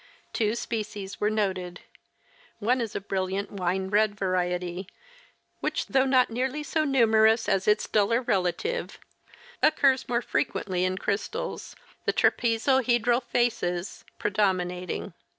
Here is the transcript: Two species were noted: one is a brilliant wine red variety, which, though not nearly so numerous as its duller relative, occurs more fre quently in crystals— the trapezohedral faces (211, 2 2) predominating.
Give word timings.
Two 0.33 0.55
species 0.55 1.21
were 1.21 1.29
noted: 1.29 1.81
one 2.57 2.81
is 2.81 2.95
a 2.95 2.99
brilliant 2.99 3.51
wine 3.51 3.89
red 3.91 4.15
variety, 4.15 4.87
which, 5.59 5.85
though 5.85 6.07
not 6.07 6.31
nearly 6.31 6.63
so 6.63 6.83
numerous 6.85 7.47
as 7.47 7.67
its 7.67 7.87
duller 7.87 8.23
relative, 8.23 8.97
occurs 9.61 10.09
more 10.09 10.23
fre 10.23 10.39
quently 10.41 10.85
in 10.85 10.97
crystals— 10.97 11.75
the 12.05 12.13
trapezohedral 12.13 13.21
faces 13.21 14.03
(211, 14.07 14.07
2 14.07 14.07
2) 14.07 14.13
predominating. 14.17 15.13